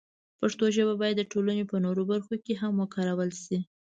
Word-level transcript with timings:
پښتو 0.39 0.65
ژبه 0.75 0.93
باید 1.01 1.15
د 1.19 1.23
ټولنې 1.31 1.63
په 1.71 1.75
نورو 1.85 2.01
برخو 2.11 2.33
کې 2.45 2.53
هم 2.61 2.73
وکارول 2.83 3.31
شي. 3.43 3.57